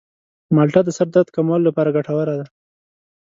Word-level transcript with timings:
مالټه 0.55 0.81
د 0.85 0.89
سر 0.97 1.07
درد 1.15 1.27
کمولو 1.35 1.65
لپاره 1.69 1.93
ګټوره 1.97 2.33
ده. 2.39 2.45